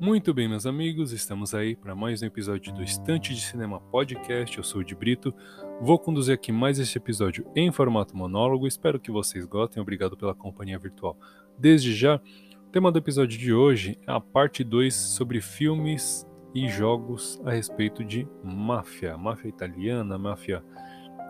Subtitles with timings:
[0.00, 4.56] Muito bem, meus amigos, estamos aí para mais um episódio do Estante de Cinema Podcast.
[4.56, 5.34] Eu sou o de Brito.
[5.80, 8.66] Vou conduzir aqui mais este episódio em formato monólogo.
[8.66, 9.82] Espero que vocês gostem.
[9.82, 11.18] Obrigado pela companhia virtual.
[11.58, 16.68] Desde já, o tema do episódio de hoje é a parte 2 sobre filmes e
[16.68, 20.64] jogos a respeito de máfia, máfia italiana, máfia,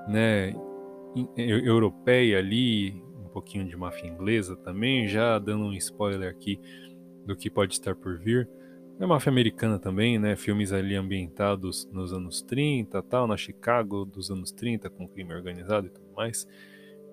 [0.07, 0.55] né,
[1.37, 3.03] europeia ali,
[3.37, 6.59] pouquinho de máfia inglesa também, já dando um spoiler aqui
[7.27, 8.49] do que pode estar por vir.
[8.99, 10.35] É máfia americana também, né?
[10.37, 15.87] Filmes ali ambientados nos anos 30, tal, na Chicago dos anos 30, com crime organizado
[15.87, 16.49] e tudo mais.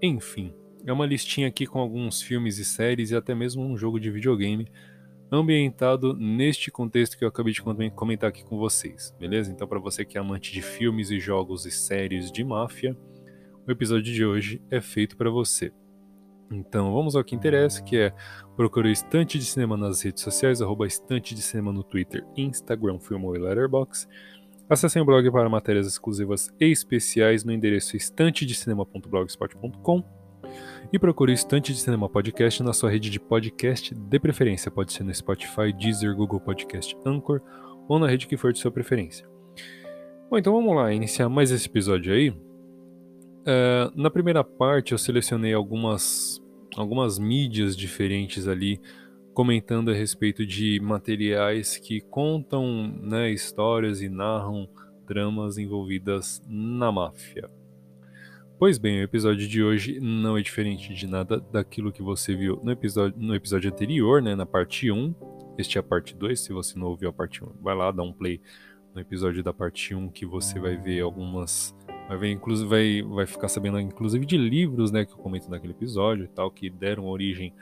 [0.02, 0.54] Enfim,
[0.86, 4.10] é uma listinha aqui com alguns filmes e séries e até mesmo um jogo de
[4.10, 4.66] videogame
[5.30, 9.52] ambientado neste contexto que eu acabei de comentar aqui com vocês, beleza?
[9.52, 12.96] Então, para você que é amante de filmes e jogos e séries de máfia,
[13.68, 15.74] o episódio de hoje é feito para você.
[16.52, 18.14] Então vamos ao que interessa, que é
[18.56, 23.00] procurar o Estante de Cinema nas redes sociais, arroba Estante de Cinema no Twitter, Instagram,
[23.00, 24.08] Filmou e Letterboxd.
[24.70, 30.04] Acessem o blog para matérias exclusivas e especiais no endereço estantedecinema.blogspot.com
[30.92, 34.72] e procure o Estante de Cinema Podcast na sua rede de podcast de preferência.
[34.72, 37.42] Pode ser no Spotify, Deezer, Google Podcast, Anchor
[37.88, 39.28] ou na rede que for de sua preferência.
[40.30, 42.34] Bom, então vamos lá, iniciar mais esse episódio aí.
[43.44, 46.42] Uh, na primeira parte eu selecionei algumas
[46.78, 48.80] algumas mídias diferentes ali
[49.34, 54.70] comentando a respeito de materiais que contam né, histórias e narram
[55.06, 57.50] dramas envolvidas na máfia.
[58.60, 62.62] Pois bem, o episódio de hoje não é diferente de nada daquilo que você viu
[62.64, 65.14] no episódio, no episódio anterior, né, na parte 1.
[65.58, 68.04] Este é a parte 2, se você não ouviu a parte 1, vai lá, dá
[68.04, 68.40] um play
[68.94, 71.76] no episódio da parte 1 que você vai ver algumas
[72.08, 75.74] Vai, ver, inclusive, vai, vai ficar sabendo, inclusive, de livros né, que eu comento naquele
[75.74, 77.54] episódio e tal, que deram origem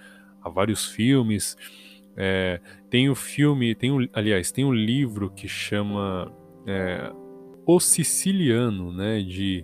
[0.42, 1.56] a vários filmes.
[2.18, 6.32] É, tem o filme, tem o, aliás, tem um livro que chama
[6.66, 7.12] é,
[7.66, 9.64] O Siciliano, né, de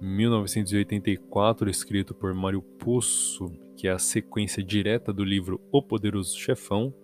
[0.00, 6.94] 1984, escrito por Mário Pusso, que é a sequência direta do livro O Poderoso Chefão.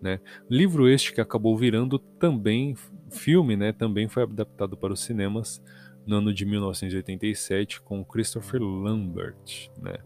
[0.00, 0.20] Né?
[0.50, 2.74] Livro este que acabou virando também
[3.10, 3.72] filme, né?
[3.72, 5.62] também foi adaptado para os cinemas
[6.06, 9.96] no ano de 1987 com Christopher Lambert, né?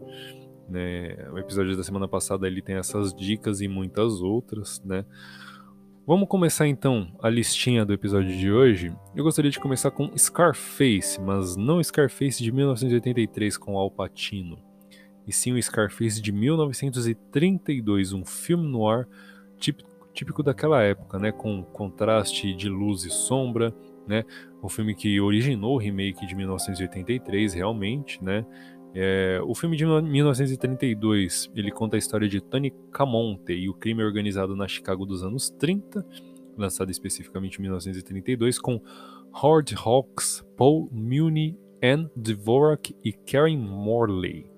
[0.67, 1.29] né?
[1.31, 5.05] O episódio da semana passada ele tem essas dicas e muitas outras, né?
[6.05, 8.91] Vamos começar então a listinha do episódio de hoje.
[9.15, 14.57] Eu gostaria de começar com Scarface, mas não Scarface de 1983 com Al Pacino,
[15.27, 19.07] e sim o Scarface de 1932, um filme no ar
[19.59, 23.71] típico, típico daquela época, né, com contraste de luz e sombra,
[24.09, 24.25] né?
[24.61, 28.43] O filme que originou o remake de 1983, realmente, né?
[28.95, 34.03] É, o filme de 1932 ele conta a história de Tony Camonte e o crime
[34.03, 36.03] organizado na Chicago dos anos 30,
[36.57, 38.81] lançado especificamente em 1932, com
[39.31, 44.49] Howard Hawks, Paul Muni, Anne Dvorak e Karen Morley.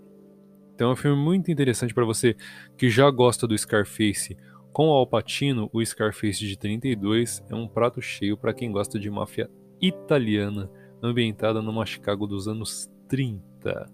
[0.73, 2.33] Então é um filme muito interessante para você
[2.78, 4.38] que já gosta do Scarface
[4.72, 8.98] com o Al Pacino, o Scarface de 32 é um prato cheio para quem gosta
[8.98, 9.50] de máfia
[9.82, 10.70] italiana
[11.04, 13.92] ambientada numa Chicago dos anos 30.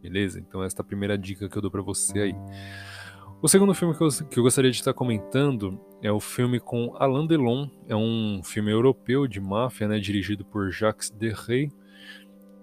[0.00, 0.38] Beleza?
[0.38, 2.34] Então esta é a primeira dica que eu dou para você aí.
[3.40, 6.94] O segundo filme que eu, que eu, gostaria de estar comentando é o filme com
[6.96, 7.68] Alain Delon.
[7.88, 11.68] É um filme europeu de máfia, né, dirigido por Jacques Deray.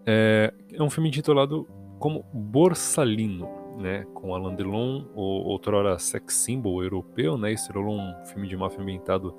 [0.06, 1.68] É, é um filme intitulado
[2.00, 8.48] como Borsalino né, com Alain Delon, o outrora sex symbol europeu, né, estrelou um filme
[8.48, 9.36] de máfia ambientado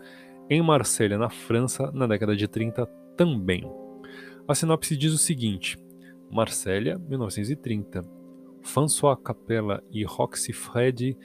[0.49, 2.87] em Marselha, na França, na década de 30
[3.17, 3.71] também.
[4.49, 5.79] A sinopse diz o seguinte:
[6.31, 8.03] Marselha, 1930.
[8.63, 11.17] François Capella e Roxy Freddy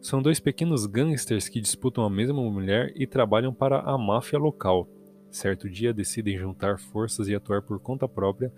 [0.00, 4.88] são dois pequenos gangsters que disputam a mesma mulher e trabalham para a máfia local.
[5.30, 8.52] Certo dia decidem juntar forças e atuar por conta própria,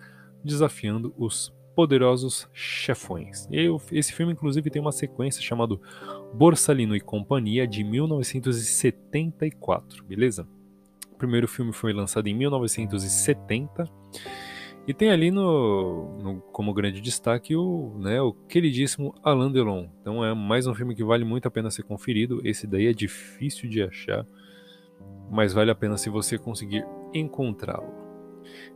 [0.44, 3.48] desafiando os poderosos chefões.
[3.90, 5.76] Esse filme, inclusive, tem uma sequência chamada
[6.34, 10.46] Borsalino e Companhia, de 1974, beleza?
[11.10, 13.84] O primeiro filme foi lançado em 1970
[14.86, 19.86] e tem ali no, no, como grande destaque o, né, o queridíssimo Alain Delon.
[20.00, 22.40] Então é mais um filme que vale muito a pena ser conferido.
[22.44, 24.26] Esse daí é difícil de achar,
[25.30, 26.84] mas vale a pena se você conseguir
[27.14, 28.01] encontrá-lo.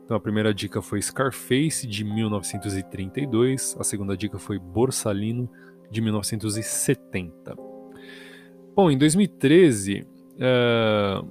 [0.05, 5.51] Então a primeira dica foi Scarface de 1932, a segunda dica foi Borsalino
[5.91, 7.57] de 1970.
[8.75, 10.07] Bom, em 2013, uh,
[10.39, 11.23] eh,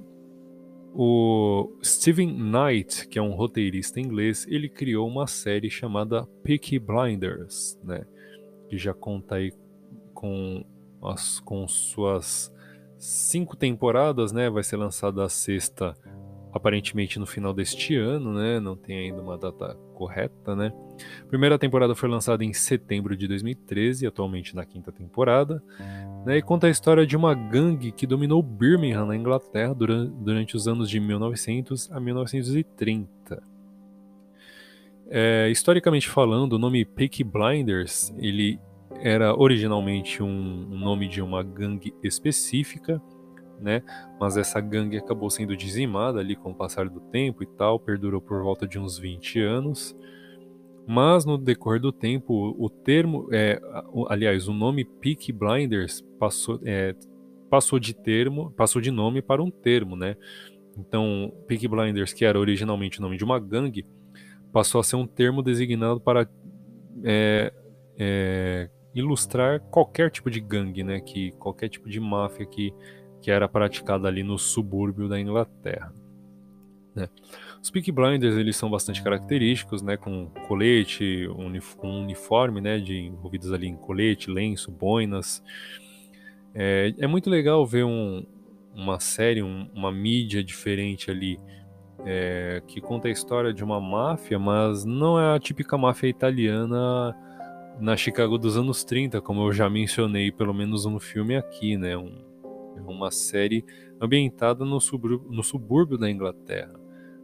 [0.92, 7.78] o Steven Knight, que é um roteirista inglês, ele criou uma série chamada Peaky Blinders,
[7.84, 8.04] né?
[8.68, 9.52] que já conta aí
[10.12, 10.64] com,
[11.02, 12.52] as, com suas
[12.98, 14.48] cinco temporadas, né?
[14.50, 15.94] Vai ser lançada a sexta
[16.56, 18.58] aparentemente no final deste ano, né?
[18.58, 20.72] Não tem ainda uma data correta, né?
[21.22, 25.62] A primeira temporada foi lançada em setembro de 2013, atualmente na quinta temporada,
[26.24, 26.38] né?
[26.38, 30.66] E conta a história de uma gangue que dominou Birmingham, na Inglaterra, durante, durante os
[30.66, 33.42] anos de 1900 a 1930.
[35.08, 38.58] É, historicamente falando, o nome Peaky Blinders ele
[39.00, 43.00] era originalmente um, um nome de uma gangue específica
[43.60, 43.82] né?
[44.20, 48.20] Mas essa gangue acabou sendo dizimada ali com o passar do tempo e tal, perdurou
[48.20, 49.96] por volta de uns 20 anos.
[50.86, 53.60] Mas no decorrer do tempo, o termo, é,
[54.08, 56.94] aliás, o nome Peak Blinders passou, é,
[57.50, 60.16] passou de termo, passou de nome para um termo, né?
[60.78, 63.84] Então, Peak Blinders, que era originalmente o nome de uma gangue,
[64.52, 66.28] passou a ser um termo designado para
[67.02, 67.52] é,
[67.98, 71.00] é, ilustrar qualquer tipo de gangue, né?
[71.00, 72.72] Que qualquer tipo de máfia que
[73.26, 75.92] que era praticada ali no subúrbio da Inglaterra.
[76.94, 77.08] Né?
[77.60, 81.28] Os Peaky Blinders eles são bastante característicos, né, com colete,
[81.76, 85.42] com uniforme, né, de envolvidos ali em colete, lenço, boinas.
[86.54, 88.24] É, é muito legal ver um,
[88.72, 91.36] uma série, um, uma mídia diferente ali
[92.04, 97.12] é, que conta a história de uma máfia, mas não é a típica máfia italiana
[97.80, 101.96] na Chicago dos anos 30, como eu já mencionei, pelo menos no filme aqui, né?
[101.96, 102.35] Um,
[102.80, 103.64] uma série
[104.00, 106.74] ambientada no subúrbio, no subúrbio da Inglaterra.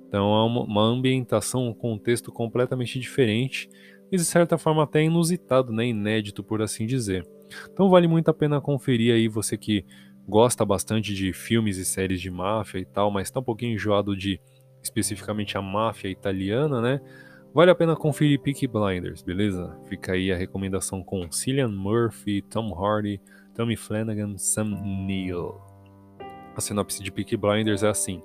[0.08, 3.68] Então é uma, uma, ambientação, um contexto completamente diferente
[4.10, 5.86] e de certa forma até inusitado, né?
[5.86, 7.26] inédito por assim dizer.
[7.72, 9.84] Então vale muito a pena conferir aí você que
[10.28, 14.16] gosta bastante de filmes e séries de máfia e tal, mas está um pouquinho enjoado
[14.16, 14.40] de
[14.82, 17.00] especificamente a máfia italiana, né?
[17.54, 19.78] Vale a pena conferir Peaky Blinders, beleza?
[19.84, 23.20] Fica aí a recomendação com Cillian Murphy, Tom Hardy,
[23.54, 25.60] Tommy Flanagan, Sam Neill.
[26.54, 28.22] A sinopse de Peaky Blinders é assim: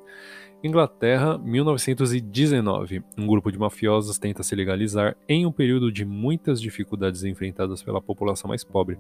[0.64, 3.04] Inglaterra, 1919.
[3.18, 8.02] Um grupo de mafiosos tenta se legalizar em um período de muitas dificuldades enfrentadas pela
[8.02, 8.98] população mais pobre.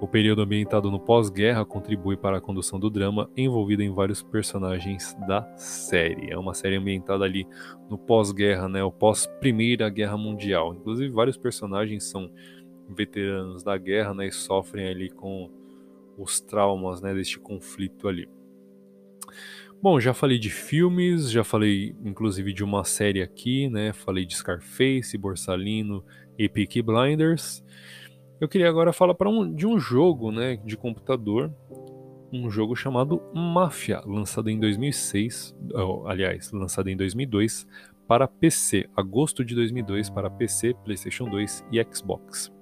[0.00, 5.14] O período ambientado no pós-guerra contribui para a condução do drama, envolvido em vários personagens
[5.28, 6.30] da série.
[6.30, 7.46] É uma série ambientada ali
[7.90, 10.74] no pós-guerra, né, o pós-Primeira Guerra Mundial.
[10.74, 12.30] Inclusive, vários personagens são
[12.94, 15.50] veteranos da guerra, né, e sofrem ali com
[16.18, 18.28] os traumas, né, deste conflito ali.
[19.82, 23.94] Bom, já falei de filmes, já falei inclusive de uma série aqui, né?
[23.94, 26.04] Falei de Scarface, Borsalino
[26.38, 27.64] e Peaky Blinders.
[28.38, 31.50] Eu queria agora falar para um, de um jogo, né, de computador,
[32.30, 37.66] um jogo chamado Mafia, lançado em 2006, oh, aliás, lançado em 2002
[38.06, 42.52] para PC, agosto de 2002 para PC, PlayStation 2 e Xbox.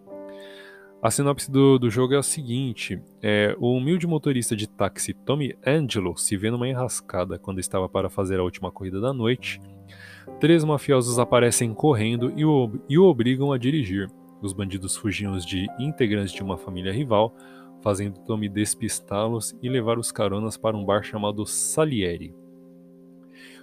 [1.01, 5.55] A sinopse do, do jogo é a seguinte: é, o humilde motorista de táxi Tommy
[5.65, 9.61] Angelo se vê numa enrascada quando estava para fazer a última corrida da noite.
[10.41, 14.09] Três mafiosos aparecem correndo e o, e o obrigam a dirigir.
[14.43, 17.35] Os bandidos fugiam de integrantes de uma família rival,
[17.81, 22.35] fazendo Tommy despistá-los e levar os caronas para um bar chamado Salieri.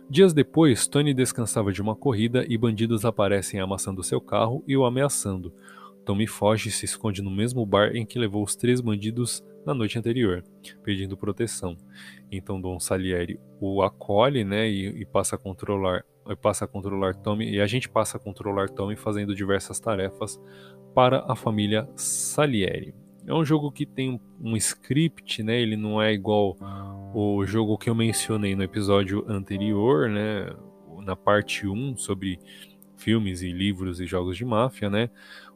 [0.10, 4.86] Dias depois, Tony descansava de uma corrida e bandidos aparecem amassando seu carro e o
[4.86, 5.52] ameaçando.
[6.06, 9.74] Tommy foge e se esconde no mesmo bar em que levou os três bandidos na
[9.74, 10.44] noite anterior,
[10.84, 11.76] pedindo proteção.
[12.32, 16.04] Então Dom Salieri o acolhe, né, e, e passa a controlar,
[16.42, 20.40] passa a controlar Tommy e a gente passa a controlar Tommy fazendo diversas tarefas
[20.94, 22.94] para a família Salieri.
[23.28, 25.60] É um jogo que tem um script, né?
[25.60, 26.56] Ele não é igual
[27.12, 30.56] o jogo que eu mencionei no episódio anterior, né?
[31.04, 32.38] Na parte 1 sobre
[32.98, 35.10] filmes e livros e jogos de máfia, né?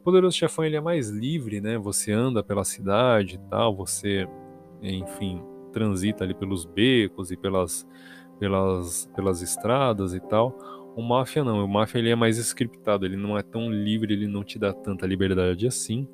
[0.04, 1.78] Poderoso Chefão ele é mais livre, né?
[1.78, 4.28] Você anda pela cidade e tal, você,
[4.82, 5.42] enfim,
[5.72, 7.88] transita ali pelos becos e pelas,
[8.40, 10.58] pelas, pelas estradas e tal.
[10.96, 14.28] O Máfia não, o Máfia ele é mais scriptado, ele não é tão livre, ele
[14.28, 16.08] não te dá tanta liberdade assim.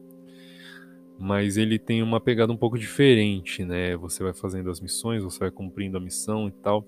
[1.18, 3.96] Mas ele tem uma pegada um pouco diferente, né?
[3.98, 6.86] Você vai fazendo as missões, você vai cumprindo a missão e tal.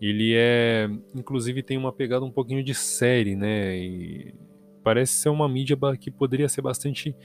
[0.00, 3.78] Ele é, inclusive, tem uma pegada um pouquinho de série, né?
[3.78, 4.34] E
[4.82, 7.16] parece ser uma mídia que poderia ser bastante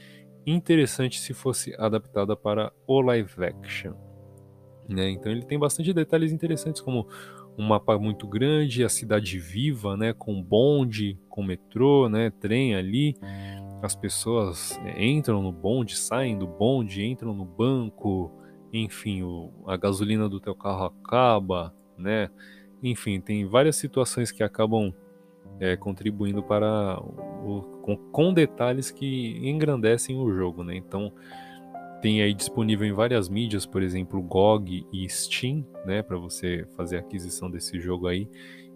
[0.46, 3.92] interessante se fosse adaptada para o live action.
[4.88, 5.10] Né?
[5.10, 7.06] Então ele tem bastante detalhes interessantes, como
[7.58, 10.12] um mapa muito grande, a cidade viva, né?
[10.12, 12.30] com bonde, com metrô, né?
[12.30, 13.14] trem ali.
[13.82, 18.32] As pessoas é, entram no bonde, saem do bonde, entram no banco,
[18.72, 22.28] enfim, o, a gasolina do teu carro acaba, né?
[22.82, 24.92] Enfim, tem várias situações que acabam
[25.60, 30.76] é, contribuindo para o, com, com, detalhes que engrandecem o jogo, né?
[30.76, 31.12] Então
[32.00, 36.96] tem aí disponível em várias mídias, por exemplo, GOG e Steam, né, para você fazer
[36.96, 38.28] a aquisição desse jogo aí.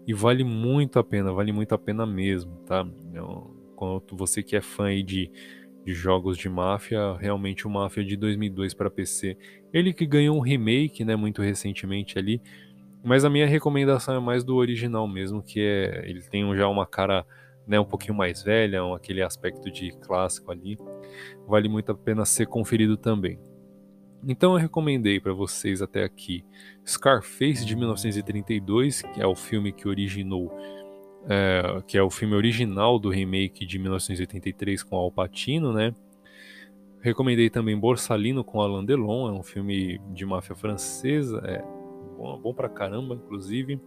[0.05, 2.85] E vale muito a pena, vale muito a pena mesmo, tá?
[3.09, 5.31] Então, quanto você que é fã aí de,
[5.85, 9.37] de jogos de máfia, realmente o Máfia de 2002 para PC,
[9.71, 12.41] ele que ganhou um remake, né, muito recentemente ali,
[13.03, 16.85] mas a minha recomendação é mais do original mesmo, que é ele tem já uma
[16.85, 17.25] cara
[17.67, 20.77] né, um pouquinho mais velha, um, aquele aspecto de clássico ali.
[21.47, 23.39] Vale muito a pena ser conferido também.
[24.25, 26.45] Então eu recomendei para vocês até aqui
[26.87, 30.49] Scarface de 1932, que é o filme que originou,
[31.27, 35.93] é, que é o filme original do remake de 1983 com Al Pacino, né?
[37.01, 41.82] Recomendei também Borsalino com Alain Delon, é um filme de máfia francesa, é
[42.23, 43.79] bom, bom pra caramba, inclusive.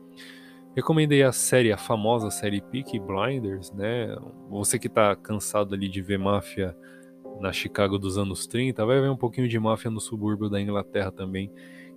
[0.74, 4.14] Recomendei a série, a famosa série Peaky Blinders, né?
[4.50, 6.76] Você que tá cansado ali de ver máfia
[7.40, 11.10] na Chicago dos anos 30, vai ver um pouquinho de máfia no subúrbio da Inglaterra
[11.10, 11.50] também,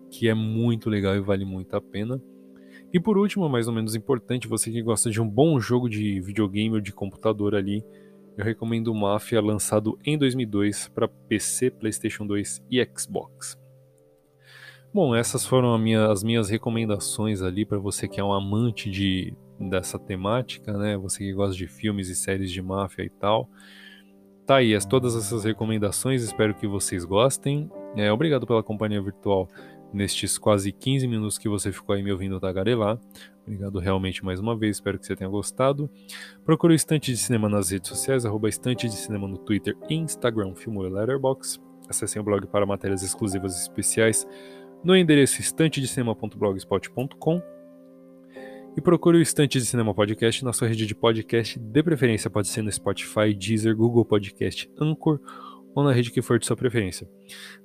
[0.10, 2.22] que é muito legal e vale muito a pena.
[2.92, 6.20] E por último, mais ou menos importante, você que gosta de um bom jogo de
[6.22, 7.84] videogame ou de computador ali,
[8.38, 13.59] eu recomendo Mafia lançado em 2002 para PC, PlayStation 2 e Xbox.
[14.92, 19.36] Bom, essas foram minha, as minhas recomendações ali para você que é um amante de,
[19.60, 20.98] dessa temática, né?
[20.98, 23.48] Você que gosta de filmes e séries de máfia e tal.
[24.48, 27.70] Tá aí, as, todas essas recomendações, espero que vocês gostem.
[27.96, 29.48] É, obrigado pela companhia virtual
[29.94, 33.00] nestes quase 15 minutos que você ficou aí me ouvindo tagarelar.
[33.44, 35.88] Obrigado realmente mais uma vez, espero que você tenha gostado.
[36.44, 40.56] Procure o Estante de Cinema nas redes sociais, arroba Estante de Cinema no Twitter, Instagram,
[40.56, 41.62] Filmo e Letterboxd.
[41.88, 44.28] Acessem o blog para matérias exclusivas e especiais
[44.84, 47.42] no endereço estantedecinema.blogspot.com
[48.78, 52.48] e procure o Estante de Cinema Podcast na sua rede de podcast, de preferência pode
[52.48, 55.20] ser no Spotify, Deezer, Google Podcast, Anchor
[55.76, 57.10] ou na rede que for de sua preferência.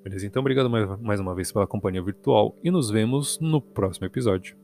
[0.03, 0.27] Beleza?
[0.27, 4.57] Então, obrigado mais, mais uma vez pela companhia virtual e nos vemos no próximo episódio.